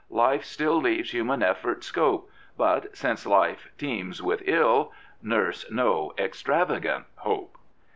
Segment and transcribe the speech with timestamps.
[0.09, 2.27] life still Leaves human effort scope.
[2.57, 7.55] But, since life teems with ill, Nurse no extravagant hope.